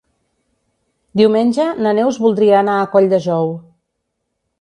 Diumenge 1.21 1.67
na 1.87 1.91
Neus 1.97 2.17
voldria 2.23 2.55
anar 2.61 2.79
a 2.79 2.87
Colldejou. 2.95 3.53